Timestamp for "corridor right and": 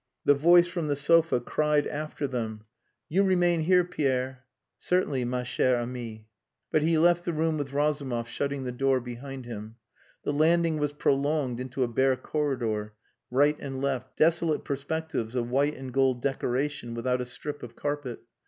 12.15-13.79